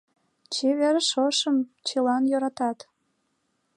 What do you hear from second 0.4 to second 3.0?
Чевер шошым чылан йöратат.